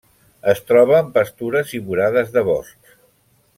Es 0.53 0.61
troba 0.69 0.95
en 1.01 1.11
pastures 1.19 1.75
i 1.79 1.83
vorades 1.91 2.35
de 2.39 2.45
boscs. 2.51 2.99